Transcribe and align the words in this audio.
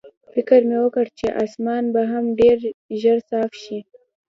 فکر 0.33 0.59
مې 0.69 0.77
وکړ 0.83 1.05
چې 1.19 1.27
اسمان 1.43 1.83
به 1.93 2.01
هم 2.11 2.25
ډېر 2.39 2.57
ژر 3.01 3.17
صاف 3.29 3.51
شي. 3.63 3.79